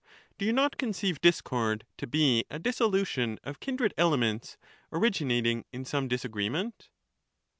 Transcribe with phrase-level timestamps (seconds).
[0.39, 4.57] Do you not conceive discord to be a dissolution of kindred elements,
[4.97, 6.89] originating in some disagreement